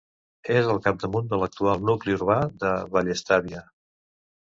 És 0.53 0.69
al 0.75 0.81
capdamunt 0.85 1.29
de 1.35 1.39
l'actual 1.43 1.87
nucli 1.91 2.19
urbà 2.19 2.41
de 2.65 2.75
Vallestàvia. 2.97 3.67